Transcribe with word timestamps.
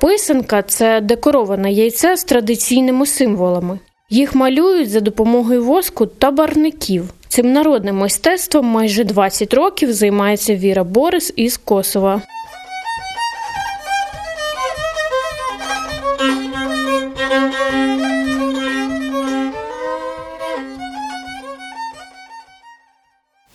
Писанка 0.00 0.62
це 0.62 1.00
декороване 1.00 1.72
яйце 1.72 2.16
з 2.16 2.24
традиційними 2.24 3.06
символами. 3.06 3.78
Їх 4.10 4.34
малюють 4.34 4.90
за 4.90 5.00
допомогою 5.00 5.64
воску 5.64 6.06
та 6.06 6.30
барників. 6.30 7.10
Цим 7.28 7.52
народним 7.52 7.96
мистецтвом 7.96 8.66
майже 8.66 9.04
20 9.04 9.54
років 9.54 9.92
займається 9.92 10.54
Віра 10.54 10.84
Борис 10.84 11.32
із 11.36 11.56
Косова. 11.56 12.22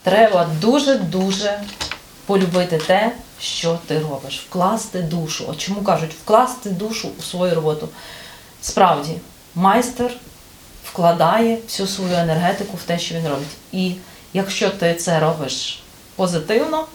Треба 0.03 0.47
дуже-дуже 0.61 1.59
полюбити 2.25 2.77
те, 2.87 3.11
що 3.41 3.79
ти 3.87 3.99
робиш, 3.99 4.45
вкласти 4.49 5.01
душу. 5.01 5.45
От 5.47 5.57
чому 5.57 5.81
кажуть, 5.81 6.13
вкласти 6.23 6.69
душу 6.69 7.09
у 7.19 7.21
свою 7.21 7.55
роботу. 7.55 7.89
Справді, 8.61 9.11
майстер 9.55 10.11
вкладає 10.85 11.57
всю 11.67 11.87
свою 11.87 12.13
енергетику 12.13 12.77
в 12.77 12.83
те, 12.83 12.99
що 12.99 13.15
він 13.15 13.27
робить. 13.27 13.47
І 13.71 13.95
якщо 14.33 14.69
ти 14.69 14.95
це 14.95 15.19
робиш 15.19 15.83
позитивно, 16.15 16.85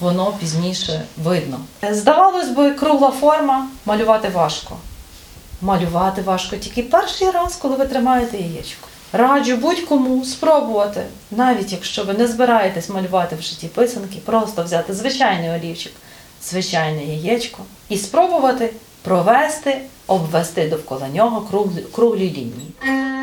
воно 0.00 0.32
пізніше 0.32 1.02
видно. 1.16 1.60
Здавалось 1.90 2.48
би, 2.48 2.70
кругла 2.70 3.10
форма 3.10 3.68
малювати 3.84 4.28
важко. 4.28 4.76
Малювати 5.60 6.22
важко 6.22 6.56
тільки 6.56 6.82
перший 6.82 7.30
раз, 7.30 7.56
коли 7.56 7.76
ви 7.76 7.86
тримаєте 7.86 8.36
яєчко. 8.38 8.88
Раджу 9.12 9.56
будь-кому 9.56 10.24
спробувати, 10.24 11.02
навіть 11.30 11.72
якщо 11.72 12.04
ви 12.04 12.12
не 12.12 12.26
збираєтесь 12.26 12.88
малювати 12.88 13.36
в 13.36 13.42
житті 13.42 13.68
писанки, 13.68 14.18
просто 14.24 14.62
взяти 14.62 14.94
звичайний 14.94 15.50
олівчик, 15.50 15.92
звичайне 16.42 17.04
яєчко 17.04 17.62
і 17.88 17.96
спробувати 17.98 18.72
провести, 19.02 19.80
обвести 20.06 20.68
довкола 20.68 21.08
нього 21.08 21.40
круглі, 21.40 21.84
круглі 21.92 22.30
лінії. 22.30 23.21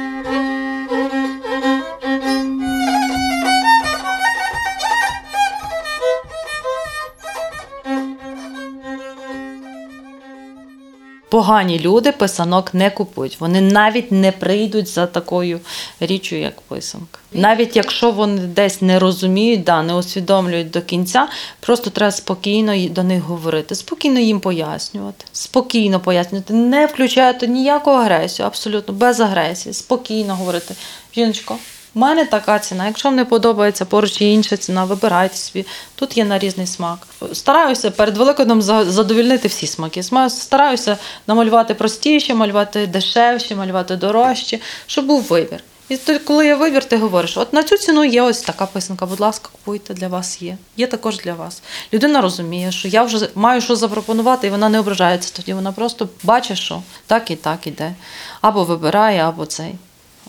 Погані 11.40 11.80
люди 11.80 12.12
писанок 12.12 12.74
не 12.74 12.90
купують. 12.90 13.40
Вони 13.40 13.62
навіть 13.62 14.12
не 14.12 14.32
прийдуть 14.32 14.88
за 14.88 15.06
такою 15.06 15.60
річчю, 16.00 16.36
як 16.36 16.62
писанка. 16.62 17.20
Навіть 17.34 17.76
якщо 17.76 18.12
вони 18.12 18.42
десь 18.42 18.82
не 18.82 19.00
розуміють, 19.00 19.64
да, 19.64 19.84
не 19.84 19.94
усвідомлюють 19.94 20.70
до 20.70 20.82
кінця, 20.82 21.28
просто 21.60 21.90
треба 21.90 22.12
спокійно 22.12 22.88
до 22.90 23.04
них 23.04 23.24
говорити, 23.24 23.76
спокійно 23.76 24.20
їм 24.20 24.40
пояснювати, 24.40 25.26
спокійно 25.32 26.00
пояснювати, 26.00 26.54
не 26.54 26.86
включаючи 26.86 27.48
ніяку 27.48 27.90
агресію, 27.90 28.46
абсолютно 28.48 28.94
без 28.94 29.20
агресії, 29.20 29.74
спокійно 29.74 30.36
говорити. 30.36 30.76
Жіночко, 31.16 31.56
у 31.96 32.00
мене 32.00 32.26
така 32.26 32.60
ціна. 32.60 32.86
Якщо 32.88 33.12
не 33.12 33.26
подобається 33.26 33.86
поруч 33.86 34.22
є 34.22 34.34
інша 34.34 34.58
ціна, 34.58 34.86
вибирайте 34.86 35.36
собі. 35.36 35.66
Тут 35.96 36.18
є 36.18 36.26
на 36.26 36.40
різний 36.40 36.68
смак. 36.68 37.08
Стараюся 37.34 37.92
перед 37.92 38.18
Великоднем 38.18 38.62
за- 38.62 38.86
задовільнити 38.86 39.48
всі 39.48 39.68
смаки. 39.68 40.04
Стараюся 40.30 40.98
намалювати 41.28 41.74
простіше, 41.74 42.34
малювати 42.34 42.88
дешевше, 42.88 43.56
малювати 43.56 43.96
дорожче, 43.96 44.60
щоб 44.88 45.06
був 45.06 45.24
вибір. 45.24 45.64
І 45.90 45.98
коли 45.98 46.46
є 46.46 46.56
вибір, 46.56 46.86
ти 46.86 46.98
говориш: 46.98 47.38
от 47.38 47.54
на 47.54 47.64
цю 47.64 47.78
ціну 47.78 48.04
є 48.06 48.22
ось 48.22 48.42
така 48.42 48.66
писанка, 48.66 49.06
будь 49.06 49.20
ласка, 49.20 49.50
купуйте, 49.52 49.94
для 49.94 50.08
вас 50.08 50.42
є. 50.42 50.58
Є 50.78 50.88
також 50.88 51.18
для 51.18 51.34
вас. 51.34 51.62
Людина 51.94 52.22
розуміє, 52.22 52.72
що 52.72 52.88
я 52.88 53.04
вже 53.04 53.30
маю 53.36 53.62
що 53.62 53.76
запропонувати, 53.76 54.48
і 54.48 54.50
вона 54.50 54.70
не 54.70 54.80
ображається 54.80 55.34
тоді. 55.36 55.54
Вона 55.54 55.72
просто 55.72 56.10
бачить, 56.24 56.58
що 56.58 56.82
так 57.08 57.32
і 57.32 57.36
так 57.36 57.68
іде. 57.68 57.94
Або 58.42 58.64
вибирає, 58.64 59.24
або 59.24 59.46
цей, 59.46 59.76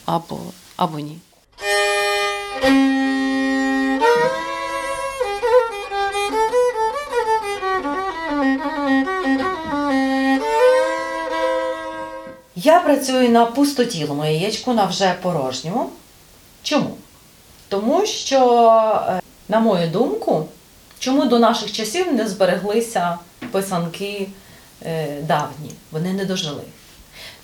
або, 0.06 0.38
або 0.76 0.98
ні. 0.98 1.18
Я 12.56 12.80
працюю 12.80 13.28
на 13.28 13.46
пустотілому 13.46 14.24
яєчку, 14.24 14.72
на 14.72 14.84
вже 14.84 15.14
порожньому. 15.22 15.90
Чому? 16.62 16.96
Тому 17.68 18.06
що, 18.06 18.38
е, 19.08 19.20
на 19.48 19.60
мою 19.60 19.88
думку, 19.88 20.48
чому 20.98 21.24
до 21.24 21.38
наших 21.38 21.72
часів 21.72 22.12
не 22.12 22.28
збереглися 22.28 23.18
писанки 23.52 24.28
е, 24.82 25.22
давні? 25.22 25.70
Вони 25.90 26.12
не 26.12 26.24
дожили. 26.24 26.62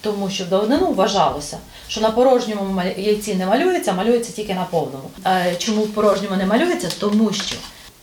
Тому 0.00 0.30
що 0.30 0.44
в 0.44 0.48
давнину 0.48 0.92
вважалося, 0.92 1.58
що 1.88 2.00
на 2.00 2.10
порожньому 2.10 2.82
яйці 2.96 3.34
не 3.34 3.46
малюється, 3.46 3.92
малюється 3.92 4.32
тільки 4.32 4.54
на 4.54 4.64
повному. 4.64 5.10
Чому 5.58 5.82
в 5.82 5.94
порожньому 5.94 6.36
не 6.36 6.46
малюється? 6.46 6.88
Тому 7.00 7.32
що 7.32 7.56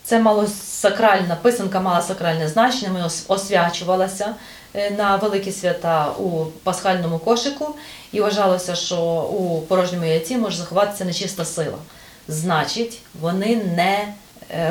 це 0.04 0.20
мало 0.20 0.48
сакральна 0.48 1.36
писанка 1.36 1.80
мала 1.80 2.02
сакральне 2.02 2.48
значення, 2.48 2.92
ми 2.94 3.10
освячувалася 3.28 4.36
е, 4.74 4.92
на 4.92 5.16
великі 5.16 5.52
свята 5.52 6.12
у 6.12 6.46
пасхальному 6.64 7.20
кошику, 7.20 7.76
і 8.12 8.22
вважалося, 8.22 8.76
що 8.76 8.98
у 9.22 9.62
порожньому 9.62 10.06
яйці 10.06 10.38
може 10.38 10.58
заховатися 10.58 11.06
нечиста 11.06 11.46
сила. 11.46 11.78
Значить, 12.28 13.00
вони 13.22 13.56
не 13.56 14.14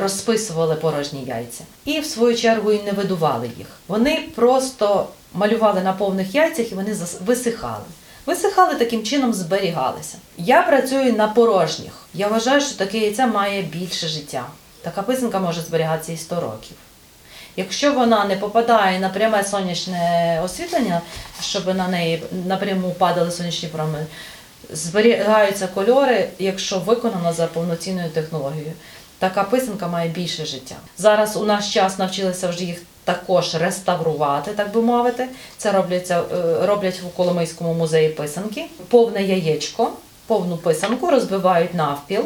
розписували 0.00 0.75
порожні 0.75 1.25
яйця. 1.25 1.65
І 1.84 2.00
в 2.00 2.06
свою 2.06 2.37
чергу 2.37 2.72
і 2.72 2.83
не 2.83 2.93
видували 2.93 3.50
їх. 3.59 3.66
Вони 3.88 4.28
просто 4.34 5.09
малювали 5.34 5.83
на 5.83 5.93
повних 5.93 6.34
яйцях 6.34 6.72
і 6.72 6.75
вони 6.75 6.97
висихали. 7.25 7.84
Висихали 8.27 8.75
таким 8.75 9.03
чином, 9.03 9.34
зберігалися. 9.34 10.19
Я 10.38 10.62
працюю 10.62 11.12
на 11.12 11.28
порожніх. 11.28 11.93
Я 12.15 12.28
вважаю, 12.28 12.60
що 12.60 12.77
таке 12.78 12.99
яйце 12.99 13.27
має 13.27 13.62
більше 13.62 14.09
життя. 14.09 14.47
Така 14.83 15.03
писанка 15.03 15.38
може 15.41 15.60
зберігатися 15.60 16.12
і 16.12 16.16
100 16.16 16.41
років. 16.41 16.77
Якщо 17.56 17.93
вона 17.93 18.25
не 18.25 18.37
попадає 18.37 18.99
на 19.00 19.09
пряме 19.09 19.44
сонячне 19.44 20.41
освітлення, 20.44 21.00
щоб 21.41 21.66
на 21.66 21.89
неї 21.89 22.22
напряму 22.47 22.91
падали 22.91 23.30
сонячні 23.30 23.68
промені, 23.68 24.07
зберігаються 24.71 25.66
кольори, 25.66 26.28
якщо 26.39 26.78
виконано 26.78 27.33
за 27.33 27.47
повноцінною 27.47 28.10
технологією. 28.10 28.72
Така 29.22 29.42
писанка 29.45 29.89
має 29.89 30.09
більше 30.09 30.47
життя. 30.47 30.74
Зараз 30.98 31.36
у 31.36 31.45
наш 31.45 31.72
час 31.74 31.98
навчилися 31.98 32.48
вже 32.48 32.65
їх 32.65 32.83
також 33.04 33.54
реставрувати, 33.54 34.51
так 34.51 34.72
би 34.72 34.83
мовити. 34.83 35.28
Це 35.57 35.72
робляться, 35.72 36.22
е, 36.33 36.66
роблять 36.66 37.01
в 37.01 37.16
Коломийському 37.16 37.74
музеї 37.74 38.09
писанки. 38.09 38.65
Повне 38.89 39.22
яєчко, 39.22 39.92
повну 40.27 40.57
писанку 40.57 41.10
розбивають 41.10 41.74
навпіл. 41.74 42.24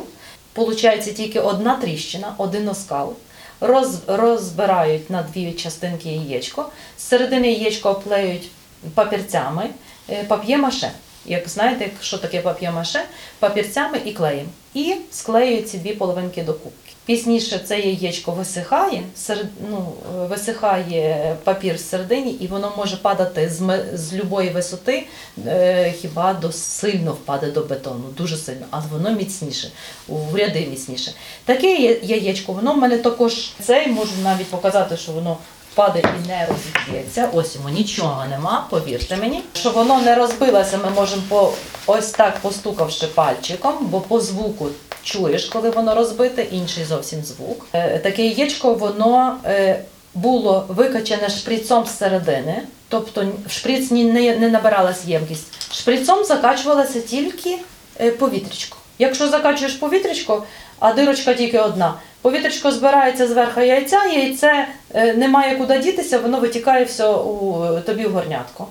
Получається 0.52 1.12
тільки 1.12 1.40
одна 1.40 1.76
тріщина, 1.76 2.34
один 2.38 2.68
оскал. 2.68 3.12
Роз, 3.60 3.98
розбирають 4.06 5.10
на 5.10 5.22
дві 5.22 5.52
частинки 5.52 6.08
яєчко. 6.08 6.70
З 6.98 7.02
середини 7.02 7.52
яєчко 7.52 7.90
оплеють 7.90 8.50
папірцями, 8.94 9.70
е, 10.10 10.24
пап'є-маше. 10.24 10.90
Як 11.26 11.48
знаєте, 11.48 11.90
що 12.00 12.18
таке 12.18 12.40
пап'є-маше? 12.40 13.00
Папірцями 13.38 14.00
і 14.04 14.12
клеєм. 14.12 14.46
І 14.74 14.94
склеюють 15.10 15.70
ці 15.70 15.78
дві 15.78 15.92
половинки 15.92 16.42
докупки. 16.42 16.85
Пізніше 17.06 17.60
це 17.64 17.80
яєчко 17.80 18.32
висихає, 18.32 19.02
серед, 19.16 19.46
ну, 19.70 19.92
висихає 20.28 21.36
папір 21.44 21.74
всередині, 21.74 22.30
і 22.30 22.46
воно 22.46 22.72
може 22.76 22.96
падати 22.96 23.48
з, 23.48 23.84
з 23.94 24.14
любої 24.14 24.50
висоти, 24.50 25.06
е, 25.46 25.94
хіба 26.00 26.34
до 26.34 26.52
сильно 26.52 27.12
впаде 27.12 27.50
до 27.50 27.60
бетону, 27.60 28.04
дуже 28.16 28.36
сильно, 28.36 28.66
а 28.70 28.80
воно 28.92 29.10
міцніше, 29.10 29.70
у 30.08 30.18
ряди 30.34 30.66
міцніше. 30.70 31.12
Таке 31.44 31.72
яєчко, 32.02 32.52
воно 32.52 32.74
в 32.74 32.78
мене 32.78 32.98
також 32.98 33.50
цей 33.62 33.86
можу 33.86 34.12
навіть 34.22 34.46
показати, 34.46 34.96
що 34.96 35.12
воно 35.12 35.36
впаде 35.72 35.98
і 35.98 36.28
не 36.28 36.46
розіб'ється. 36.46 37.30
Ось 37.32 37.54
йому 37.54 37.68
нічого 37.68 38.24
нема, 38.30 38.66
повірте 38.70 39.16
мені. 39.16 39.42
Що 39.54 39.70
воно 39.70 40.00
не 40.00 40.14
розбилося, 40.14 40.78
ми 40.84 40.90
можемо 40.90 41.22
по 41.28 41.52
ось 41.86 42.10
так 42.10 42.38
постукавши 42.38 43.06
пальчиком, 43.06 43.74
бо 43.80 44.00
по 44.00 44.20
звуку 44.20 44.68
чуєш, 45.06 45.44
коли 45.44 45.70
воно 45.70 45.94
розбите, 45.94 46.42
інший 46.42 46.84
зовсім 46.84 47.24
звук. 47.24 47.66
Е, 47.72 47.98
Таке 47.98 48.26
яєчко, 48.26 48.74
воно 48.74 49.36
е, 49.44 49.80
було 50.14 50.64
викачане 50.68 51.28
шприцом 51.28 51.86
з 51.86 51.98
середини, 51.98 52.62
тобто 52.88 53.26
в 53.46 53.50
шприц 53.50 53.90
не, 53.90 54.36
не 54.36 54.48
набиралась 54.48 55.04
ємкість. 55.06 55.74
Шприцом 55.74 56.24
закачувалося 56.24 57.00
тільки 57.00 57.58
е, 58.00 58.10
повітрячко. 58.10 58.76
Якщо 58.98 59.28
закачуєш 59.28 59.72
повітрячко, 59.72 60.42
а 60.78 60.92
дирочка 60.92 61.34
тільки 61.34 61.58
одна. 61.58 61.94
Повітрячко 62.22 62.72
збирається 62.72 63.26
зверху 63.28 63.60
яйця, 63.60 64.04
яйце 64.04 64.68
е, 64.94 65.14
немає 65.14 65.56
куди 65.56 65.78
дітися, 65.78 66.18
воно 66.18 66.40
витікає 66.40 66.84
все 66.84 67.08
у 67.08 67.80
тобі 67.80 68.06
в 68.06 68.12
горнятку. 68.12 68.66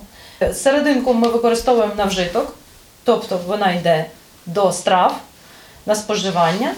Серединку 0.54 1.14
ми 1.14 1.28
використовуємо 1.28 1.94
на 1.96 2.04
вжиток, 2.04 2.54
тобто 3.04 3.40
вона 3.46 3.72
йде 3.72 4.04
до 4.46 4.72
страв 4.72 5.20
на 5.86 5.94
споживання. 5.94 6.74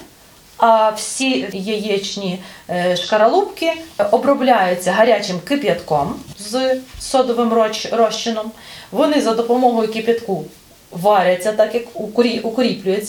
А 0.58 0.90
всі 0.90 1.46
яєчні 1.52 2.38
е, 2.70 2.96
шкаралупки 2.96 3.72
обробляються 4.10 4.92
гарячим 4.92 5.40
кип'ятком 5.40 6.14
з 6.38 6.76
содовим 7.00 7.52
розчином. 7.92 8.50
Вони 8.90 9.20
за 9.20 9.34
допомогою 9.34 9.92
кип'ятку 9.92 10.44
варяться, 10.90 11.52
так 11.52 11.74
як 11.74 11.94
укрі- 11.94 12.42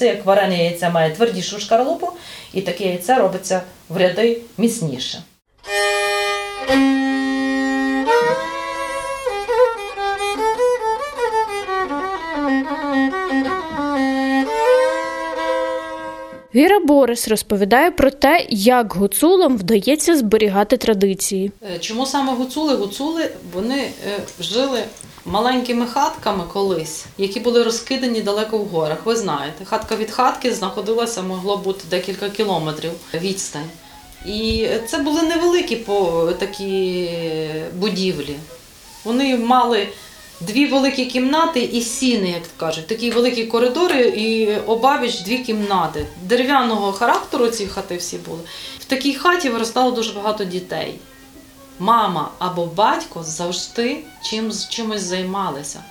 як 0.05 0.25
варене 0.25 0.63
яйце 0.63 0.89
має 0.89 1.09
твердішу 1.15 1.59
шкаралупу, 1.59 2.09
і 2.53 2.61
таке 2.61 2.83
яйце 2.83 3.15
робиться 3.15 3.61
в 3.89 3.97
ряди 3.97 4.41
міцніше. 4.57 5.23
Віра 16.59 16.79
Борис 16.79 17.27
розповідає 17.27 17.91
про 17.91 18.11
те, 18.11 18.45
як 18.49 18.93
гуцулам 18.93 19.57
вдається 19.57 20.17
зберігати 20.17 20.77
традиції. 20.77 21.51
Е, 21.75 21.79
Чому 21.79 22.05
саме 22.05 22.33
гуцули? 22.33 22.75
Гуцули 22.75 23.29
вони 23.53 23.77
е, 23.77 24.19
жили 24.39 24.83
маленькими 25.25 25.85
хатками 25.85 26.43
колись, 26.53 27.05
які 27.17 27.39
були 27.39 27.63
розкидані 27.63 28.21
далеко 28.21 28.57
в 28.57 28.65
горах. 28.65 28.97
Ви 29.05 29.15
знаєте, 29.15 29.65
хатка 29.65 29.95
від 29.95 30.11
хатки 30.11 30.53
знаходилася, 30.53 31.21
могло 31.21 31.57
бути 31.57 31.83
декілька 31.89 32.29
кілометрів 32.29 32.91
відстань. 33.13 33.69
І 34.25 34.67
це 34.87 34.97
були 34.97 35.21
невеликі 35.21 35.75
по 35.75 36.29
такі 36.39 37.09
будівлі. 37.75 38.35
Вони 39.03 39.37
мали 39.37 39.87
дві 40.39 40.65
великі 40.65 41.05
кімнати 41.05 41.61
і 41.61 41.81
сіни, 41.81 42.29
як 42.29 42.43
кажуть, 42.57 42.87
такі 42.87 43.11
великі 43.11 43.45
коридори 43.45 44.01
і 44.01 44.55
обабіч 44.55 45.21
дві 45.21 45.37
кімнати. 45.37 46.05
Дерев'яного 46.23 46.91
характеру 46.91 47.47
ці 47.47 47.67
хати 47.67 47.97
всі 47.97 48.17
були. 48.17 48.39
В 48.79 48.85
такій 48.85 49.13
хаті 49.13 49.49
виростало 49.49 49.91
дуже 49.91 50.13
багато 50.13 50.43
дітей. 50.43 50.99
Мама 51.79 52.29
або 52.39 52.65
батько 52.65 53.23
завжди 53.23 54.03
чим, 54.23 54.51
чимось 54.69 55.01
займалися, 55.01 55.83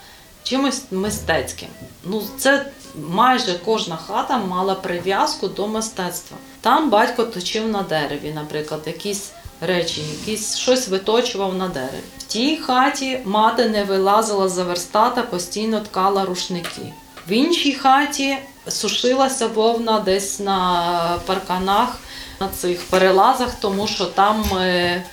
чимось 0.42 0.82
мистецьким. 0.90 1.68
Ну, 2.04 2.22
це 2.38 2.66
майже 3.08 3.58
кожна 3.64 3.96
хата 3.96 4.38
мала 4.38 4.74
прив'язку 4.74 5.48
до 5.48 5.68
мистецтва. 5.68 6.36
Там 6.60 6.90
батько 6.90 7.24
точив 7.24 7.68
на 7.68 7.82
дереві, 7.82 8.32
наприклад, 8.34 8.80
якісь 8.86 9.30
речі, 9.60 10.00
якісь 10.20 10.56
щось 10.56 10.88
виточував 10.88 11.54
на 11.54 11.68
дереві. 11.68 12.02
В 12.18 12.22
тій 12.22 12.56
хаті 12.56 13.20
мати 13.24 13.68
не 13.68 13.84
вилазила 13.84 14.48
за 14.48 14.64
верстата, 14.64 15.22
постійно 15.22 15.80
ткала 15.80 16.24
рушники. 16.24 16.92
В 17.28 17.32
іншій 17.32 17.72
хаті 17.72 18.38
сушилася 18.68 19.46
вовна 19.46 20.00
десь 20.00 20.40
на 20.40 21.20
парканах, 21.26 21.98
на 22.40 22.48
цих 22.48 22.82
перелазах, 22.84 23.54
тому 23.60 23.86
що 23.86 24.04
там 24.04 24.44
е, 24.60 25.04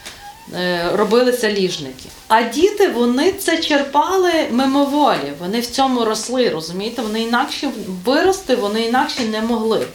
е, 0.54 0.90
робилися 0.94 1.52
ліжники. 1.52 2.10
А 2.28 2.42
діти 2.42 2.88
вони 2.88 3.32
це 3.32 3.58
черпали 3.58 4.32
мимоволі. 4.52 5.34
Вони 5.40 5.60
в 5.60 5.66
цьому 5.66 6.06
росли, 6.06 6.50
розумієте? 6.50 7.02
Вони 7.02 7.22
інакше 7.22 7.70
вирости, 8.06 8.56
вони 8.56 8.82
інакше 8.82 9.24
не 9.24 9.42
могли. 9.42 9.88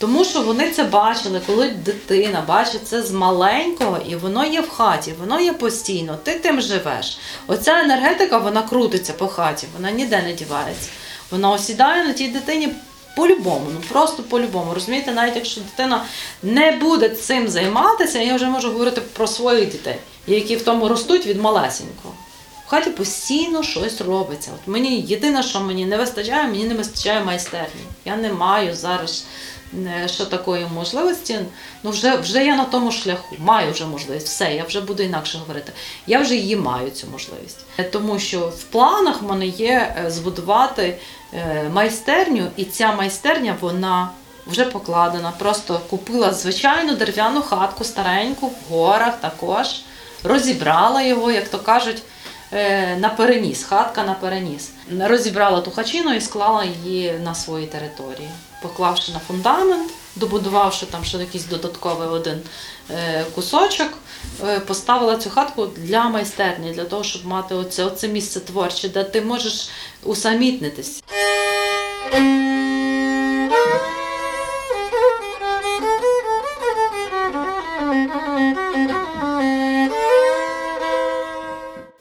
Тому 0.00 0.24
що 0.24 0.42
вони 0.42 0.70
це 0.70 0.84
бачили, 0.84 1.40
коли 1.46 1.68
дитина 1.68 2.44
бачить 2.48 2.88
це 2.88 3.02
з 3.02 3.10
маленького, 3.10 3.98
і 4.08 4.16
воно 4.16 4.44
є 4.44 4.60
в 4.60 4.68
хаті, 4.68 5.14
воно 5.20 5.40
є 5.40 5.52
постійно, 5.52 6.18
ти 6.22 6.38
тим 6.38 6.60
живеш. 6.60 7.18
Оця 7.46 7.80
енергетика 7.80 8.38
вона 8.38 8.62
крутиться 8.62 9.12
по 9.12 9.28
хаті, 9.28 9.66
вона 9.76 9.90
ніде 9.90 10.22
не 10.22 10.32
дівається. 10.32 10.90
Вона 11.30 11.50
осідає 11.50 12.04
на 12.04 12.12
тій 12.12 12.28
дитині 12.28 12.68
по-любому, 13.16 13.66
ну 13.74 13.80
просто 13.88 14.22
по-любому. 14.22 14.74
Розумієте, 14.74 15.12
навіть 15.12 15.36
якщо 15.36 15.60
дитина 15.60 16.04
не 16.42 16.72
буде 16.72 17.08
цим 17.08 17.48
займатися, 17.48 18.18
я 18.18 18.36
вже 18.36 18.46
можу 18.46 18.72
говорити 18.72 19.00
про 19.00 19.26
своїх 19.26 19.70
дітей, 19.70 19.96
які 20.26 20.56
в 20.56 20.62
тому 20.62 20.88
ростуть 20.88 21.26
від 21.26 21.40
малесенького. 21.40 22.14
В 22.66 22.70
хаті 22.70 22.90
постійно 22.90 23.62
щось 23.62 24.00
робиться. 24.00 24.50
От 24.54 24.72
мені 24.72 25.00
єдине, 25.00 25.42
що 25.42 25.60
мені 25.60 25.86
не 25.86 25.96
вистачає, 25.96 26.48
мені 26.48 26.64
не 26.64 26.74
вистачає 26.74 27.24
майстерні. 27.24 27.82
Я 28.04 28.16
не 28.16 28.32
маю 28.32 28.74
зараз 28.74 29.24
е, 29.74 30.08
що 30.08 30.26
такої 30.26 30.66
можливості. 30.74 31.38
Ну 31.82 31.90
вже, 31.90 32.16
вже 32.16 32.44
я 32.44 32.56
на 32.56 32.64
тому 32.64 32.92
шляху, 32.92 33.36
маю 33.38 33.72
вже 33.72 33.86
можливість. 33.86 34.26
Все, 34.26 34.54
я 34.54 34.64
вже 34.64 34.80
буду 34.80 35.02
інакше 35.02 35.38
говорити. 35.38 35.72
Я 36.06 36.20
вже 36.20 36.34
її 36.34 36.56
маю 36.56 36.90
цю 36.90 37.06
можливість. 37.06 37.58
Е, 37.78 37.84
Тому 37.84 38.18
що 38.18 38.40
в 38.40 38.62
планах 38.64 39.22
в 39.22 39.26
мене 39.26 39.46
є 39.46 39.94
е, 40.06 40.10
збудувати 40.10 40.96
майстерню, 41.72 42.46
і 42.56 42.64
ця 42.64 42.92
майстерня 42.92 43.56
вона 43.60 44.10
вже 44.46 44.64
покладена. 44.64 45.32
Просто 45.38 45.80
купила 45.90 46.32
звичайну 46.32 46.94
дерев'яну 46.94 47.42
хатку 47.42 47.84
стареньку 47.84 48.46
в 48.46 48.72
горах 48.72 49.20
також. 49.20 49.66
Розібрала 50.24 51.02
його, 51.02 51.30
як 51.30 51.48
то 51.48 51.58
кажуть, 51.58 52.02
на 52.98 53.14
переніс, 53.16 53.64
хатка 53.64 54.04
на 54.04 54.14
переніс. 54.14 54.70
Розібрала 55.00 55.60
ту 55.60 55.70
хачину 55.70 56.14
і 56.14 56.20
склала 56.20 56.64
її 56.64 57.12
на 57.24 57.34
своїй 57.34 57.66
території, 57.66 58.28
поклавши 58.62 59.12
на 59.12 59.18
фундамент, 59.18 59.92
добудувавши 60.16 60.86
там 60.86 61.04
ще 61.04 61.18
якийсь 61.18 61.44
додатковий 61.44 62.08
один 62.08 62.40
е, 62.90 63.24
кусочок, 63.34 63.88
е, 64.44 64.60
поставила 64.60 65.16
цю 65.16 65.30
хатку 65.30 65.66
для 65.66 66.08
майстерні, 66.08 66.72
для 66.72 66.84
того, 66.84 67.04
щоб 67.04 67.26
мати 67.26 67.54
оце, 67.54 67.84
оце 67.84 68.08
місце 68.08 68.40
творче, 68.40 68.88
де 68.88 69.04
ти 69.04 69.20
можеш 69.20 69.68
усамітнитись. 70.02 71.02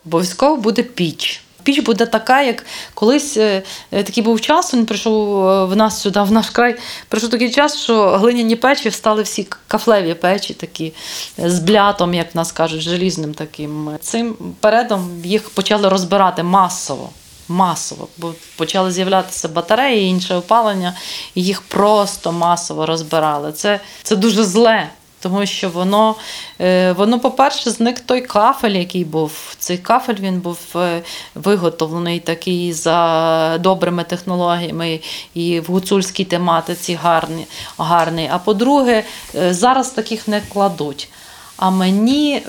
Обов'язково 0.06 0.58
буде 0.58 0.84
піч. 0.84 1.44
Піч 1.64 1.80
буде 1.80 2.06
така, 2.06 2.42
як 2.42 2.66
колись 2.94 3.38
е, 3.38 3.64
е, 3.92 4.04
такий 4.04 4.24
був 4.24 4.42
час, 4.42 4.74
він 4.74 4.86
прийшов 4.86 5.48
е, 5.48 5.66
в 5.66 5.76
нас 5.76 6.02
сюди, 6.02 6.22
в 6.22 6.32
наш 6.32 6.50
край. 6.50 6.76
Прийшов 7.08 7.30
такий 7.30 7.52
час, 7.52 7.78
що 7.78 8.10
глиняні 8.10 8.56
печі 8.56 8.92
стали 8.92 9.22
всі 9.22 9.48
кафлеві 9.68 10.14
печі, 10.14 10.54
такі 10.54 10.94
з 11.38 11.60
блятом, 11.60 12.14
як 12.14 12.36
нас 12.36 12.52
кажуть, 12.52 12.82
желізним 12.82 13.34
таким. 13.34 13.90
Цим 14.02 14.36
передом 14.60 15.22
їх 15.24 15.50
почали 15.50 15.90
розбирати 15.90 16.44
масово. 16.44 17.10
Масово, 17.52 18.08
бо 18.18 18.34
почали 18.58 18.92
з'являтися 18.92 19.48
батареї, 19.48 20.10
інше 20.10 20.36
опалення, 20.36 20.94
і 21.36 21.44
їх 21.44 21.62
просто 21.62 22.32
масово 22.32 22.86
розбирали. 22.86 23.52
Це, 23.52 23.80
це 24.04 24.16
дуже 24.16 24.44
зле. 24.44 24.90
Тому 25.20 25.46
що 25.46 25.70
воно, 25.70 26.16
е, 26.62 26.92
воно, 26.92 27.20
по-перше, 27.20 27.72
зник 27.72 28.00
той 28.00 28.22
кафель, 28.22 28.72
який 28.72 29.06
був. 29.06 29.56
Цей 29.60 29.78
кафель 29.78 30.16
він 30.20 30.40
був 30.40 30.60
е, 30.76 31.02
виготовлений 31.36 32.20
такий 32.20 32.74
за 32.74 33.58
добрими 33.60 34.04
технологіями 34.04 35.00
і 35.34 35.60
в 35.60 35.66
гуцульській 35.66 36.26
тематиці 36.26 37.00
гарний. 37.04 37.46
гарний. 37.78 38.30
А 38.32 38.38
по-друге, 38.38 39.04
е, 39.36 39.54
зараз 39.54 39.90
таких 39.90 40.28
не 40.28 40.42
кладуть. 40.42 41.10
А 41.58 41.70
мені 41.70 42.42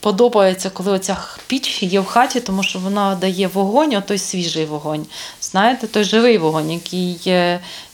подобається, 0.00 0.70
коли 0.70 0.92
оця 0.92 1.16
піч 1.46 1.82
є 1.82 2.00
в 2.00 2.06
хаті, 2.06 2.40
тому 2.40 2.62
що 2.62 2.78
вона 2.78 3.14
дає 3.14 3.46
вогонь, 3.46 4.02
той 4.06 4.18
свіжий 4.18 4.64
вогонь. 4.64 5.06
Знаєте, 5.40 5.86
той 5.86 6.04
живий 6.04 6.38
вогонь, 6.38 6.70
який 6.72 7.18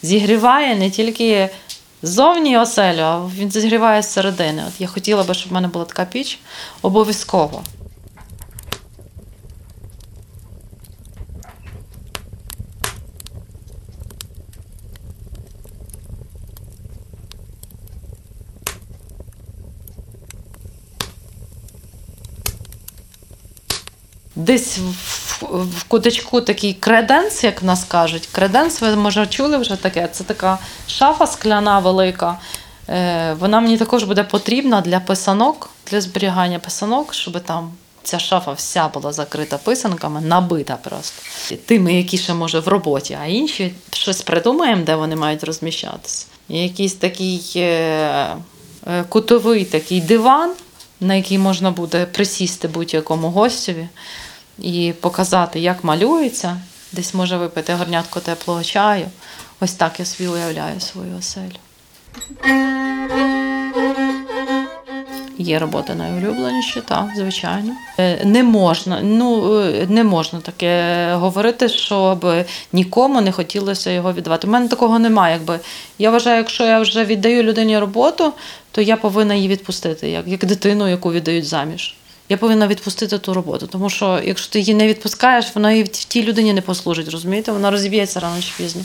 зігріває 0.02 0.76
не 0.76 0.90
тільки 0.90 1.50
ззовні 2.02 2.58
оселю, 2.58 3.00
а 3.00 3.26
він 3.36 3.50
зігріває 3.50 4.02
зсередини. 4.02 4.64
От 4.68 4.80
я 4.80 4.86
хотіла 4.86 5.22
би, 5.22 5.34
щоб 5.34 5.50
в 5.50 5.54
мене 5.54 5.68
була 5.68 5.84
така 5.84 6.04
піч 6.04 6.38
обов'язково. 6.82 7.62
Десь 24.36 24.78
в, 25.50 25.84
куточку 25.84 26.40
такий 26.40 26.74
креденс, 26.74 27.44
як 27.44 27.62
в 27.62 27.64
нас 27.64 27.84
кажуть. 27.84 28.28
Креденс, 28.32 28.80
ви 28.80 28.96
може 28.96 29.26
чули 29.26 29.56
вже 29.56 29.76
таке. 29.76 30.08
Це 30.12 30.24
така 30.24 30.58
шафа 30.86 31.26
скляна 31.26 31.78
велика. 31.78 32.38
Е, 32.88 33.36
вона 33.38 33.60
мені 33.60 33.78
також 33.78 34.04
буде 34.04 34.24
потрібна 34.24 34.80
для 34.80 35.00
писанок, 35.00 35.70
для 35.90 36.00
зберігання 36.00 36.58
писанок, 36.58 37.14
щоб 37.14 37.40
там 37.40 37.72
ця 38.02 38.18
шафа 38.18 38.52
вся 38.52 38.88
була 38.88 39.12
закрита 39.12 39.58
писанками, 39.58 40.20
набита 40.20 40.76
просто. 40.76 41.22
Тими, 41.66 41.94
які 41.94 42.18
ще 42.18 42.34
може 42.34 42.60
в 42.60 42.68
роботі, 42.68 43.18
а 43.22 43.26
інші 43.26 43.74
щось 43.92 44.22
придумаємо, 44.22 44.84
де 44.84 44.94
вони 44.94 45.16
мають 45.16 45.44
розміщатися. 45.44 46.26
Якийсь 46.48 46.94
такий 46.94 47.52
е, 47.56 47.60
е, 48.86 49.04
кутовий 49.08 49.64
такий 49.64 50.00
диван, 50.00 50.52
на 51.00 51.14
який 51.14 51.38
можна 51.38 51.70
буде 51.70 52.06
присісти 52.06 52.68
будь-якому 52.68 53.30
гостеві 53.30 53.88
і 54.62 54.94
показати, 55.00 55.60
як 55.60 55.84
малюється. 55.84 56.56
Десь 56.92 57.14
може 57.14 57.36
випити 57.36 57.74
горнятко 57.74 58.20
теплого 58.20 58.62
чаю. 58.62 59.06
Ось 59.60 59.72
так 59.72 60.00
я 60.00 60.06
собі 60.06 60.28
уявляю 60.28 60.80
свою 60.80 61.16
оселю. 61.18 61.58
Є 65.38 65.58
роботи 65.58 65.94
найулюбленіші, 65.94 66.80
так, 66.80 67.06
звичайно. 67.16 67.72
Е, 67.98 68.24
Не 68.24 68.42
можна, 68.42 69.00
ну 69.02 69.58
е, 69.60 69.86
не 69.88 70.04
можна 70.04 70.40
таке 70.40 71.06
говорити, 71.14 71.68
щоб 71.68 72.26
нікому 72.72 73.20
не 73.20 73.32
хотілося 73.32 73.90
його 73.90 74.12
віддавати. 74.12 74.46
У 74.46 74.50
мене 74.50 74.68
такого 74.68 74.98
немає. 74.98 75.34
Якби 75.34 75.60
я 75.98 76.10
вважаю, 76.10 76.36
якщо 76.36 76.64
я 76.64 76.80
вже 76.80 77.04
віддаю 77.04 77.42
людині 77.42 77.78
роботу, 77.78 78.32
то 78.70 78.80
я 78.80 78.96
повинна 78.96 79.34
її 79.34 79.48
відпустити, 79.48 80.10
як, 80.10 80.28
як 80.28 80.44
дитину, 80.44 80.88
яку 80.88 81.12
віддають 81.12 81.46
заміж. 81.46 81.94
Я 82.32 82.38
повинна 82.38 82.66
відпустити 82.66 83.18
ту 83.18 83.34
роботу, 83.34 83.66
тому 83.66 83.90
що 83.90 84.20
якщо 84.24 84.52
ти 84.52 84.58
її 84.58 84.74
не 84.74 84.88
відпускаєш, 84.88 85.46
вона 85.54 85.72
і 85.72 85.82
в 85.82 85.88
тій 85.88 86.22
людині 86.22 86.52
не 86.52 86.60
послужить, 86.60 87.08
розумієте? 87.08 87.52
Вона 87.52 87.70
розіб'ється 87.70 88.20
рано 88.20 88.42
чи 88.42 88.52
пізно. 88.56 88.82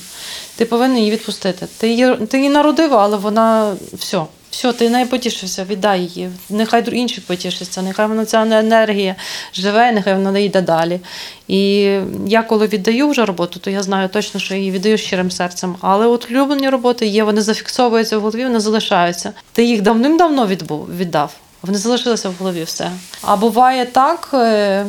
Ти 0.56 0.66
повинен 0.66 0.98
її 0.98 1.12
відпустити. 1.12 1.68
Ти 1.78 1.90
її, 1.90 2.16
ти 2.16 2.38
її 2.38 2.50
народив, 2.50 2.94
але 2.94 3.18
вона 3.18 3.76
все. 3.94 4.22
Все, 4.52 4.74
ти 4.74 4.90
не 4.90 5.06
потішився, 5.06 5.64
віддай 5.64 6.02
її. 6.02 6.30
Нехай 6.50 6.96
інші 6.96 7.22
потішаться, 7.22 7.82
нехай 7.82 8.08
вона 8.08 8.26
ця 8.26 8.42
енергія 8.42 9.16
живе, 9.54 9.92
нехай 9.92 10.14
вона 10.14 10.40
йде 10.40 10.62
далі. 10.62 11.00
І 11.48 11.82
я 12.28 12.44
коли 12.44 12.68
віддаю 12.68 13.10
вже 13.10 13.26
роботу, 13.26 13.60
то 13.60 13.70
я 13.70 13.84
знаю 13.84 14.10
точно, 14.10 14.40
що 14.40 14.56
її 14.56 14.72
віддаю 14.72 14.98
щирим 14.98 15.32
серцем. 15.32 15.76
Але 15.82 16.08
от 16.08 16.32
улюблені 16.32 16.70
роботи 16.70 17.06
є, 17.06 17.24
вони 17.24 17.42
зафіксовуються 17.42 18.18
в 18.18 18.22
голові, 18.22 18.44
вони 18.44 18.60
залишаються. 18.60 19.34
Ти 19.54 19.64
їх 19.64 19.82
давним-давно 19.82 20.48
віддав. 20.98 21.34
Вони 21.62 21.78
залишилися 21.78 22.30
в 22.30 22.34
голові 22.40 22.64
все. 22.64 22.92
А 23.22 23.36
буває 23.36 23.86
так. 23.86 24.30
е, 24.34 24.86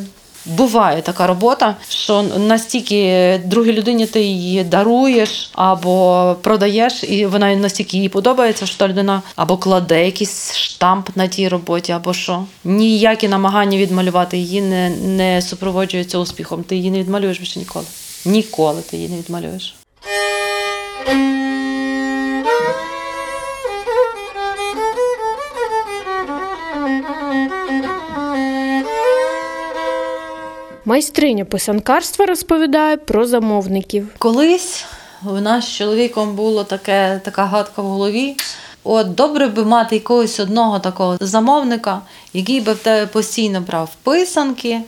Буває 0.46 1.02
така 1.02 1.26
робота, 1.26 1.76
що 1.88 2.22
настільки 2.22 3.40
другій 3.44 3.72
людині 3.72 4.06
ти 4.06 4.22
її 4.22 4.64
даруєш 4.64 5.50
або 5.54 6.36
продаєш, 6.42 7.04
і 7.04 7.26
вона 7.26 7.56
настільки 7.56 7.96
їй 7.98 8.08
подобається, 8.08 8.66
що 8.66 8.78
та 8.78 8.88
людина 8.88 9.22
або 9.36 9.56
кладе 9.56 10.04
якийсь 10.04 10.56
штамп 10.56 11.08
на 11.16 11.26
тій 11.26 11.48
роботі, 11.48 11.92
або 11.92 12.14
що. 12.14 12.44
Ніякі 12.64 13.28
намагання 13.28 13.78
відмалювати 13.78 14.38
її 14.38 14.60
не, 14.62 14.90
не 14.90 15.42
супроводжуються 15.42 16.18
успіхом. 16.18 16.62
Ти 16.62 16.76
її 16.76 16.90
не 16.90 16.98
відмалюєш 16.98 17.38
більше 17.38 17.58
ніколи. 17.58 17.86
Ніколи 18.24 18.82
ти 18.90 18.96
її 18.96 19.08
не 19.08 19.16
відмалюєш. 19.16 19.74
Майстриня 30.88 31.44
писанкарства 31.44 32.26
розповідає 32.26 32.96
про 32.96 33.26
замовників. 33.26 34.08
Колись 34.18 34.84
у 35.26 35.40
нас 35.40 35.64
з 35.64 35.76
чоловіком 35.76 36.34
було 36.34 36.64
таке, 36.64 37.20
така 37.24 37.44
гадка 37.44 37.82
в 37.82 37.84
голові. 37.84 38.36
От 38.84 39.14
добре 39.14 39.46
би 39.46 39.64
мати 39.64 39.94
якогось 39.96 40.40
одного 40.40 40.78
такого 40.78 41.16
замовника, 41.20 42.00
який 42.32 42.60
би 42.60 42.72
в 42.72 42.78
тебе 42.78 43.06
постійно 43.06 43.60
брав 43.60 43.90
писанки, 44.02 44.80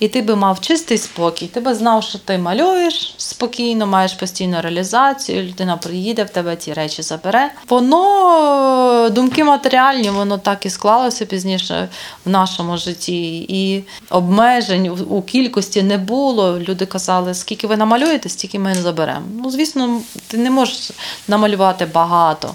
і 0.00 0.08
ти 0.08 0.22
би 0.22 0.36
мав 0.36 0.60
чистий 0.60 0.98
спокій. 0.98 1.46
Ти 1.46 1.60
би 1.60 1.74
знав, 1.74 2.02
що 2.02 2.18
ти 2.18 2.38
малюєш 2.38 3.14
спокійно, 3.16 3.86
маєш 3.86 4.12
постійну 4.12 4.60
реалізацію, 4.62 5.42
людина 5.42 5.76
приїде, 5.76 6.24
в 6.24 6.30
тебе 6.30 6.56
ці 6.56 6.72
речі 6.72 7.02
забере. 7.02 7.50
Воно 7.68 9.08
думки 9.12 9.44
матеріальні, 9.44 10.10
воно 10.10 10.38
так 10.38 10.66
і 10.66 10.70
склалося 10.70 11.26
пізніше 11.26 11.88
в 12.24 12.30
нашому 12.30 12.76
житті. 12.76 13.38
І 13.48 13.84
обмежень 14.10 14.88
у- 14.88 15.22
кількості 15.22 15.82
не 15.82 15.98
було. 15.98 16.58
Люди 16.58 16.86
казали, 16.86 17.34
скільки 17.34 17.66
ви 17.66 17.76
намалюєте, 17.76 18.28
стільки 18.28 18.58
ми 18.58 18.74
заберемо. 18.74 19.22
Ну, 19.42 19.50
звісно, 19.50 20.00
ти 20.28 20.36
не 20.38 20.50
можеш 20.50 20.90
намалювати 21.28 21.86
багато. 21.86 22.54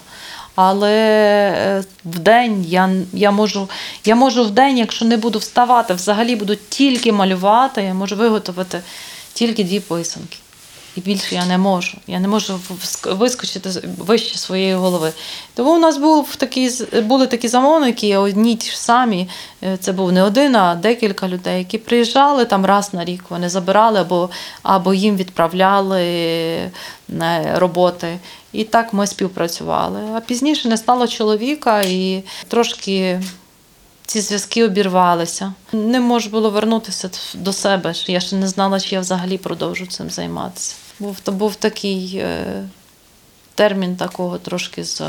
Але 0.56 0.92
е, 0.92 1.84
в 2.06 2.20
день 2.20 2.66
я, 2.68 2.90
я, 3.14 3.32
можу, 3.32 3.70
я 4.06 4.16
можу 4.16 4.44
в 4.44 4.52
день, 4.52 4.78
якщо 4.78 5.06
не 5.06 5.18
буду 5.18 5.40
вставати, 5.40 5.94
взагалі 5.94 6.36
буду 6.36 6.56
тільки 6.70 7.12
малювати, 7.12 7.82
я 7.82 7.94
можу 7.94 8.16
виготовити 8.16 8.82
тільки 9.34 9.64
дві 9.64 9.80
писанки. 9.80 10.38
І 10.98 11.02
більше 11.02 11.36
я 11.36 11.46
не 11.46 11.58
можу. 11.58 11.98
Я 12.08 12.20
не 12.20 12.28
можу 12.28 12.60
вискочити 13.06 13.70
вище 13.98 14.38
своєї 14.38 14.74
голови. 14.76 15.12
Тому 15.56 15.76
у 15.76 15.80
нас 15.80 15.98
був 15.98 16.36
такий, 16.36 16.70
з- 16.70 17.02
були 17.02 17.28
такі 17.28 17.48
замовники, 17.48 18.18
одні 18.18 18.56
ті 18.56 18.70
ж 18.72 18.80
самі. 18.82 19.30
Е, 19.64 19.78
Це 19.78 19.92
був 19.92 20.12
не 20.12 20.24
один, 20.24 20.56
а 20.56 20.76
декілька 20.76 21.28
людей, 21.28 21.60
які 21.60 21.78
приїжджали 21.78 22.46
там 22.46 22.66
раз 22.66 22.94
на 22.94 23.06
рік. 23.06 23.24
Вони 23.30 23.50
забирали 23.50 24.00
або, 24.00 24.30
або 24.64 24.94
їм 24.94 25.16
відправляли 25.18 26.02
е, 26.02 26.72
роботи. 27.56 28.20
І 28.54 28.64
так 28.64 28.94
ми 28.94 29.08
співпрацювали. 29.08 30.00
А 30.16 30.20
пізніше 30.20 30.68
не 30.68 30.78
стало 30.78 31.08
чоловіка 31.08 31.82
і 31.82 32.24
трошки 32.48 33.22
ці 34.06 34.22
зв'язки 34.22 34.64
обірвалися. 34.66 35.54
Не 35.72 36.00
можу 36.00 36.30
було 36.30 36.50
вернутися 36.50 37.10
до 37.34 37.54
себе. 37.54 37.94
Я 38.08 38.20
ще 38.20 38.36
не 38.36 38.48
знала, 38.48 38.80
чи 38.80 38.96
я 38.96 39.02
взагалі 39.02 39.38
продовжу 39.38 39.86
цим 39.88 40.10
займатися. 40.10 40.76
Був, 41.04 41.20
то 41.20 41.32
був 41.32 41.56
такий 41.56 42.18
е, 42.18 42.64
термін 43.56 43.96
такого 43.96 44.38
трошки 44.38 44.84
з 44.84 45.02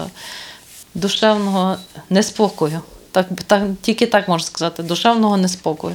душевного 0.95 1.77
неспокою. 2.11 2.81
Так, 3.13 3.27
так, 3.47 3.63
тільки 3.83 4.07
так 4.07 4.29
можна 4.29 4.47
сказати, 4.47 4.83
душевного 4.83 5.37
неспокою. 5.37 5.95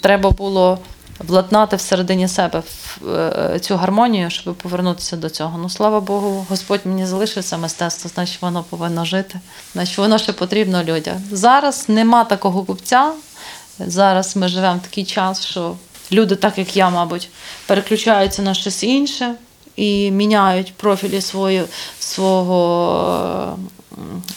Треба 0.00 0.30
було 0.30 0.78
владнати 1.18 1.76
всередині 1.76 2.28
себе 2.28 2.60
в- 2.60 3.08
е, 3.08 3.58
цю 3.60 3.76
гармонію, 3.76 4.30
щоб 4.30 4.54
повернутися 4.54 5.16
до 5.16 5.30
цього. 5.30 5.58
Ну, 5.58 5.70
слава 5.70 6.00
Богу, 6.00 6.46
Господь 6.48 6.80
мені 6.84 7.06
залишив 7.06 7.44
це 7.44 7.56
мистецтво, 7.58 8.10
значить 8.14 8.42
воно 8.42 8.62
повинно 8.62 9.04
жити, 9.04 9.40
значить 9.72 9.98
воно 9.98 10.18
ще 10.18 10.32
потрібно 10.32 10.82
людям. 10.84 11.16
Зараз 11.32 11.84
нема 11.88 12.24
такого 12.24 12.64
купця. 12.64 13.12
Зараз 13.86 14.36
ми 14.36 14.48
живемо 14.48 14.78
в 14.78 14.82
такий 14.82 15.04
час, 15.04 15.46
що 15.46 15.76
люди, 16.12 16.36
так 16.36 16.58
як 16.58 16.76
я, 16.76 16.90
мабуть, 16.90 17.28
переключаються 17.66 18.42
на 18.42 18.54
щось 18.54 18.82
інше 18.82 19.34
і 19.76 20.10
міняють 20.10 20.74
профілі 20.74 21.20
свої, 21.20 21.64
свого, 21.98 23.58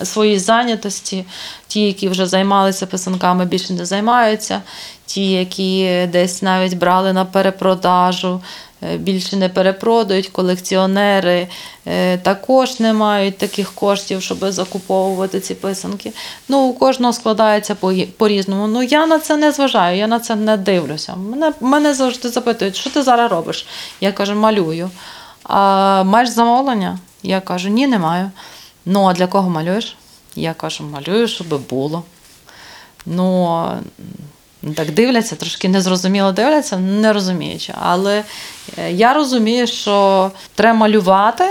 своєї 0.04 0.40
зайнятості. 0.40 1.26
Ті, 1.68 1.82
які 1.82 2.10
вже 2.10 2.26
займалися 2.26 2.88
писанками, 2.88 3.46
більше 3.46 3.74
не 3.74 3.86
займаються. 3.86 4.62
Ті, 5.06 5.32
які 5.32 6.08
десь 6.12 6.42
навіть 6.42 6.78
брали 6.78 7.14
на 7.14 7.26
перепродажу, 7.26 8.42
більше 8.98 9.36
не 9.36 9.50
перепродають. 9.50 10.28
Колекціонери 10.28 11.48
е, 11.88 12.18
також 12.18 12.80
не 12.80 12.94
мають 12.94 13.38
таких 13.38 13.72
коштів, 13.74 14.22
щоб 14.22 14.52
закуповувати 14.52 15.40
ці 15.40 15.56
писанки. 15.56 16.12
Ну, 16.50 16.60
у 16.60 16.74
кожного 16.74 17.14
складається 17.14 17.76
по- 17.76 17.94
по-різному. 18.18 18.68
Ну, 18.68 18.84
я 18.84 19.06
на 19.08 19.20
це 19.20 19.38
не 19.38 19.52
зважаю, 19.52 19.98
я 19.98 20.08
на 20.08 20.20
це 20.20 20.36
не 20.36 20.58
дивлюся. 20.58 21.16
Мене, 21.16 21.54
мене 21.62 21.94
завжди 21.94 22.30
запитують, 22.30 22.76
що 22.76 22.90
ти 22.90 23.04
зараз 23.04 23.32
робиш? 23.32 23.66
Я 24.02 24.12
кажу, 24.12 24.36
малюю. 24.36 24.90
А 25.44 26.04
маєш 26.04 26.30
замовлення? 26.30 27.00
Я 27.24 27.40
кажу, 27.42 27.70
ні, 27.70 27.88
не 27.88 28.00
маю. 28.00 28.32
Ну, 28.86 29.06
а 29.06 29.14
для 29.14 29.28
кого 29.28 29.50
малюєш? 29.50 29.96
Я 30.36 30.54
кажу, 30.54 30.84
малюю, 30.84 31.28
щоб 31.28 31.68
було. 31.70 32.04
Ну, 33.06 33.64
так 34.76 34.92
дивляться, 34.92 35.36
трошки 35.36 35.70
незрозуміло 35.70 36.32
дивляться, 36.32 36.78
не 36.78 37.14
розуміючи. 37.14 37.74
Але 37.82 38.24
е, 38.78 38.92
я 38.92 39.14
розумію, 39.14 39.68
що 39.68 40.32
треба 40.56 40.78
малювати, 40.78 41.44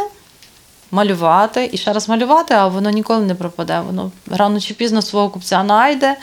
малювати 0.91 1.71
і 1.73 1.79
ще 1.79 1.93
раз 1.93 2.09
малювати, 2.09 2.55
а 2.55 2.67
воно 2.67 2.91
ніколи 2.91 3.21
не 3.21 3.35
пропаде. 3.35 3.81
Воно 3.87 4.11
рано 4.31 4.61
чи 4.61 4.75
пізно 4.75 5.03
свого 5.03 5.29
купця 5.29 5.63
знайде. 5.65 6.17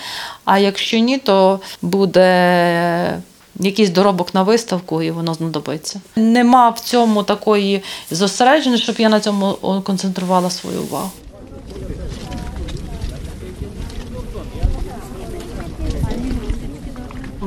А 0.46 0.60
якщо 0.60 0.98
ні, 0.98 1.18
то 1.18 1.60
буде 1.82 3.20
якийсь 3.60 3.90
доробок 3.90 4.34
на 4.34 4.44
виставку, 4.44 5.02
і 5.02 5.12
воно 5.12 5.34
знадобиться. 5.34 6.02
Нема 6.16 6.70
в 6.70 6.80
цьому 6.80 7.24
такої 7.24 7.84
зосередженості, 8.12 8.84
щоб 8.84 9.00
я 9.00 9.10
на 9.10 9.20
цьому 9.20 9.82
концентрувала 9.84 10.50
свою 10.50 10.82
увагу. 10.82 11.12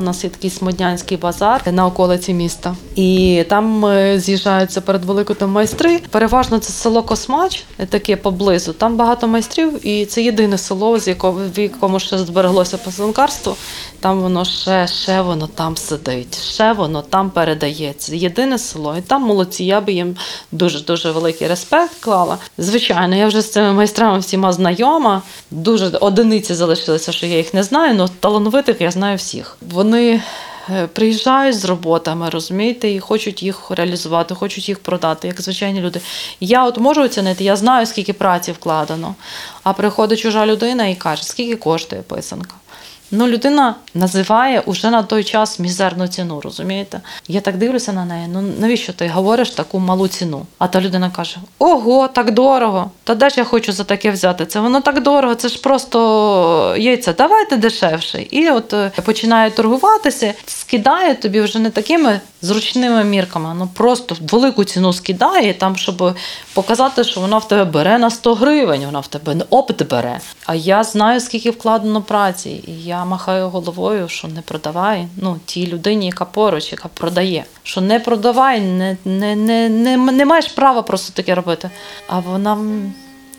У 0.00 0.02
нас 0.02 0.24
є 0.24 0.30
такий 0.30 0.50
смоднянський 0.50 1.16
базар 1.16 1.72
на 1.72 1.86
околиці 1.86 2.34
міста, 2.34 2.76
і 2.94 3.44
там 3.48 3.86
е, 3.86 4.20
з'їжджаються 4.20 4.80
перед 4.80 5.04
великим 5.04 5.50
майстри. 5.50 6.00
Переважно 6.10 6.58
це 6.58 6.72
село 6.72 7.02
Космач, 7.02 7.64
е, 7.78 7.86
таке 7.86 8.16
поблизу. 8.16 8.72
Там 8.72 8.96
багато 8.96 9.28
майстрів, 9.28 9.86
і 9.86 10.06
це 10.06 10.22
єдине 10.22 10.58
село, 10.58 10.98
з 10.98 11.08
якого 11.08 11.40
в 11.54 11.58
якому 11.58 12.00
ще 12.00 12.18
збереглося 12.18 12.78
пасанкарство. 12.78 13.56
Там 14.00 14.20
воно 14.20 14.44
ще, 14.44 14.86
ще 14.86 15.22
воно 15.22 15.46
там 15.46 15.76
сидить, 15.76 16.38
ще 16.42 16.72
воно 16.72 17.02
там 17.02 17.30
передається. 17.30 18.14
Єдине 18.14 18.58
село, 18.58 18.96
і 18.98 19.00
там 19.00 19.22
молодці. 19.22 19.64
Я 19.64 19.80
би 19.80 19.92
їм 19.92 20.16
дуже 20.52 20.80
дуже 20.80 21.10
великий 21.10 21.48
респект 21.48 22.00
клала. 22.00 22.38
Звичайно, 22.58 23.16
я 23.16 23.26
вже 23.26 23.40
з 23.40 23.52
цими 23.52 23.72
майстрами 23.72 24.18
всіма 24.18 24.52
знайома. 24.52 25.22
Дуже 25.50 25.86
одиниці 25.88 26.54
залишилися, 26.54 27.12
що 27.12 27.26
я 27.26 27.36
їх 27.36 27.54
не 27.54 27.62
знаю, 27.62 27.96
але 27.98 28.08
талановитих 28.20 28.80
я 28.80 28.90
знаю 28.90 29.16
всіх. 29.16 29.56
Вони 29.70 29.89
е, 29.98 30.86
приїжджають 30.86 31.58
з 31.58 31.64
роботами, 31.64 32.30
розумієте, 32.30 32.90
і 32.90 33.00
хочуть 33.00 33.42
їх 33.42 33.70
реалізувати, 33.70 34.34
хочуть 34.34 34.68
їх 34.68 34.78
продати, 34.78 35.28
як 35.28 35.40
звичайні 35.40 35.80
люди. 35.80 36.00
Я 36.40 36.64
от 36.64 36.78
можу 36.78 37.02
оцінити, 37.02 37.44
я 37.44 37.56
знаю, 37.56 37.86
скільки 37.86 38.12
праці 38.12 38.52
вкладено. 38.52 39.14
А 39.62 39.72
приходить 39.72 40.18
чужа 40.18 40.46
людина 40.46 40.86
і 40.86 40.94
каже, 40.94 41.24
скільки 41.24 41.56
коштує 41.56 42.02
писанка. 42.02 42.54
Ну, 43.10 43.28
людина 43.28 43.74
називає 43.94 44.60
уже 44.60 44.90
на 44.90 45.02
той 45.02 45.24
час 45.24 45.58
мізерну 45.58 46.08
ціну, 46.08 46.40
розумієте? 46.40 47.00
Я 47.28 47.40
так 47.40 47.56
дивлюся 47.56 47.92
на 47.92 48.04
неї. 48.04 48.28
Ну 48.32 48.42
навіщо 48.60 48.92
ти 48.92 49.08
говориш 49.08 49.50
таку 49.50 49.78
малу 49.78 50.08
ціну? 50.08 50.46
А 50.58 50.68
та 50.68 50.80
людина 50.80 51.10
каже: 51.16 51.36
Ого, 51.58 52.08
так 52.08 52.30
дорого! 52.30 52.90
Та 53.04 53.14
де 53.14 53.30
ж 53.30 53.34
я 53.38 53.44
хочу 53.44 53.72
за 53.72 53.84
таке 53.84 54.10
взяти? 54.10 54.46
Це 54.46 54.60
воно 54.60 54.80
так 54.80 55.02
дорого, 55.02 55.34
це 55.34 55.48
ж 55.48 55.60
просто 55.60 56.74
яйця, 56.78 57.12
давайте 57.12 57.56
дешевше. 57.56 58.22
І 58.30 58.50
от 58.50 58.72
е, 58.72 58.92
починає 59.04 59.50
торгуватися, 59.50 60.34
скидає 60.46 61.14
тобі 61.14 61.40
вже 61.40 61.58
не 61.58 61.70
такими 61.70 62.20
зручними 62.42 63.04
мірками, 63.04 63.54
ну 63.58 63.68
просто 63.74 64.16
велику 64.20 64.64
ціну 64.64 64.92
скидає, 64.92 65.54
там, 65.54 65.76
щоб 65.76 66.14
показати, 66.54 67.04
що 67.04 67.20
вона 67.20 67.38
в 67.38 67.48
тебе 67.48 67.64
бере 67.64 67.98
на 67.98 68.10
100 68.10 68.34
гривень, 68.34 68.84
вона 68.84 69.00
в 69.00 69.06
тебе 69.06 69.34
не 69.34 69.44
опит 69.50 69.88
бере. 69.88 70.20
А 70.46 70.54
я 70.54 70.84
знаю, 70.84 71.20
скільки 71.20 71.50
вкладено 71.50 72.02
праці, 72.02 72.64
і 72.66 72.72
я 72.84 73.04
махаю 73.04 73.48
головою, 73.48 74.08
що 74.08 74.28
не 74.28 74.40
продавай. 74.40 75.06
Ну, 75.16 75.36
тій 75.44 75.66
людині, 75.66 76.06
яка 76.06 76.24
поруч, 76.24 76.72
яка 76.72 76.88
продає. 76.88 77.44
Що 77.62 77.80
не 77.80 78.00
продавай, 78.00 78.60
не, 78.60 78.96
не, 79.04 79.36
не, 79.36 79.68
не, 79.68 79.96
не 79.96 80.24
маєш 80.24 80.48
права 80.48 80.82
просто 80.82 81.12
таке 81.12 81.34
робити. 81.34 81.70
А 82.08 82.18
вона 82.18 82.58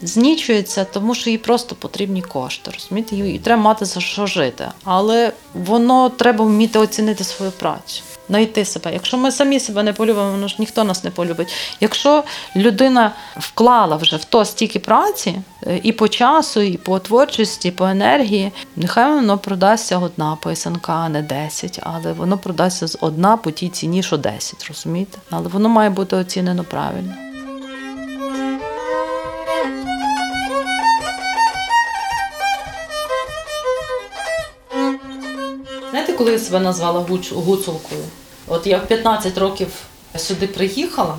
знічується, 0.01 0.85
тому 0.85 1.15
що 1.15 1.29
їй 1.29 1.37
просто 1.37 1.75
потрібні 1.75 2.21
кошти. 2.21 2.71
Розумієте, 2.73 3.15
їй 3.15 3.39
треба 3.39 3.61
мати 3.61 3.85
за 3.85 3.99
що 3.99 4.25
жити. 4.25 4.67
Але 4.83 5.31
воно 5.53 6.09
треба 6.09 6.45
вміти 6.45 6.79
оцінити 6.79 7.23
свою 7.23 7.51
працю. 7.51 8.01
Знайти 8.31 8.65
себе. 8.65 8.93
Якщо 8.93 9.17
ми 9.17 9.31
самі 9.31 9.59
себе 9.59 9.83
не 9.83 9.93
полюбимо, 9.93 10.31
воно 10.31 10.47
ж 10.47 10.55
ніхто 10.59 10.83
нас 10.83 11.03
не 11.03 11.11
полюбить. 11.11 11.53
Якщо 11.79 12.23
людина 12.55 13.11
вклала 13.37 13.95
вже 13.95 14.15
в 14.15 14.23
то 14.23 14.45
стільки 14.45 14.79
праці 14.79 15.41
е, 15.67 15.79
і 15.83 15.91
по 15.91 16.07
часу, 16.07 16.61
і 16.61 16.77
по 16.77 16.99
творчості, 16.99 17.67
і 17.67 17.71
по 17.71 17.85
енергії, 17.85 18.51
нехай 18.75 19.13
воно 19.13 19.37
продасться 19.37 19.97
одна 19.97 20.35
писанка, 20.35 20.93
а 20.93 21.09
не 21.09 21.21
10, 21.21 21.79
але 21.83 22.13
воно 22.13 22.37
продасться 22.37 22.87
з 22.87 22.97
одна 23.01 23.37
по 23.37 23.51
тій 23.51 23.69
ціні, 23.69 24.03
що 24.03 24.17
10, 24.17 24.65
розумієте? 24.67 25.17
Але 25.29 25.47
воно 25.47 25.69
має 25.69 25.89
бути 25.89 26.15
оцінено 26.15 26.63
правильно. 26.63 27.13
Знаєте, 35.89 36.13
коли 36.13 36.31
я 36.31 36.39
себе 36.39 36.59
назвала 36.59 37.05
гуцулкою? 37.31 38.01
От 38.51 38.67
я 38.67 38.77
в 38.77 38.87
15 38.87 39.37
років 39.37 39.67
сюди 40.17 40.47
приїхала, 40.47 41.17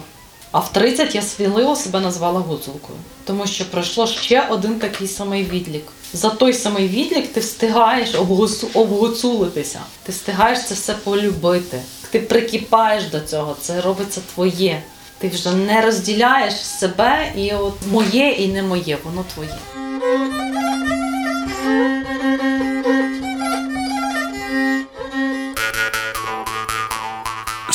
а 0.50 0.58
в 0.58 0.72
30 0.72 1.14
я 1.14 1.22
сміливо 1.22 1.76
себе 1.76 2.00
назвала 2.00 2.40
гуцулкою. 2.40 2.98
Тому 3.24 3.46
що 3.46 3.70
пройшло 3.70 4.06
ще 4.06 4.46
один 4.50 4.78
такий 4.78 5.08
самий 5.08 5.44
відлік. 5.44 5.84
За 6.12 6.30
той 6.30 6.52
самий 6.52 6.88
відлік 6.88 7.32
ти 7.32 7.40
встигаєш 7.40 8.14
обгуцу- 8.14 8.66
обгуцулитися, 8.74 9.80
ти 10.02 10.12
встигаєш 10.12 10.64
це 10.66 10.74
все 10.74 10.92
полюбити. 10.94 11.82
Ти 12.10 12.20
прикипаєш 12.20 13.04
до 13.04 13.20
цього, 13.20 13.56
це 13.60 13.80
робиться 13.80 14.20
твоє. 14.34 14.82
Ти 15.18 15.28
вже 15.28 15.52
не 15.52 15.80
розділяєш 15.80 16.54
себе 16.54 17.32
і 17.36 17.52
от 17.52 17.74
моє 17.90 18.30
і 18.30 18.48
не 18.48 18.62
моє, 18.62 18.98
воно 19.04 19.24
твоє. 19.34 19.58